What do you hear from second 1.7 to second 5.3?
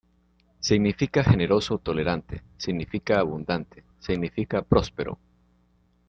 tolerante", 裕 significa "abundante" y 浩 significa "próspero".